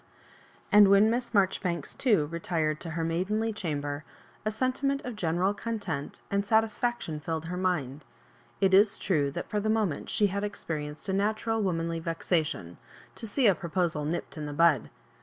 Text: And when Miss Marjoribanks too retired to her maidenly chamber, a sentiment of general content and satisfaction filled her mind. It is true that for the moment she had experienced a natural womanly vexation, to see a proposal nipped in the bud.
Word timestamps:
And 0.71 0.87
when 0.87 1.11
Miss 1.11 1.31
Marjoribanks 1.31 1.93
too 1.93 2.25
retired 2.31 2.79
to 2.79 2.89
her 2.89 3.03
maidenly 3.03 3.53
chamber, 3.53 4.03
a 4.43 4.49
sentiment 4.49 5.05
of 5.05 5.15
general 5.15 5.53
content 5.53 6.21
and 6.31 6.43
satisfaction 6.43 7.19
filled 7.19 7.45
her 7.45 7.55
mind. 7.55 8.03
It 8.59 8.73
is 8.73 8.97
true 8.97 9.29
that 9.29 9.47
for 9.47 9.59
the 9.59 9.69
moment 9.69 10.09
she 10.09 10.25
had 10.25 10.43
experienced 10.43 11.07
a 11.07 11.13
natural 11.13 11.61
womanly 11.61 11.99
vexation, 11.99 12.77
to 13.13 13.27
see 13.27 13.45
a 13.45 13.53
proposal 13.53 14.03
nipped 14.03 14.37
in 14.37 14.47
the 14.47 14.53
bud. 14.53 14.89